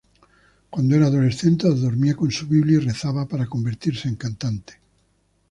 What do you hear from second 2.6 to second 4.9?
y rezaba para convertirse en cantante.